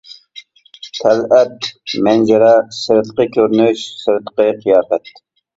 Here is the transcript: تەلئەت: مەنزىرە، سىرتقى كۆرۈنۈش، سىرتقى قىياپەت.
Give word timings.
تەلئەت: 0.99 1.67
مەنزىرە، 2.07 2.49
سىرتقى 2.79 3.29
كۆرۈنۈش، 3.37 3.85
سىرتقى 4.01 4.49
قىياپەت. 4.65 5.15